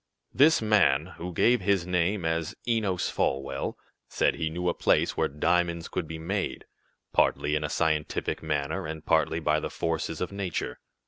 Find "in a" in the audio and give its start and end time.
7.53-7.69